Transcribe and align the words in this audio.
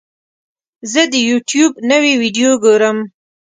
زه 0.91 1.01
د 1.11 1.13
یوټیوب 1.29 1.71
نوې 1.91 2.13
ویډیو 2.21 2.49
ګورم. 2.63 2.97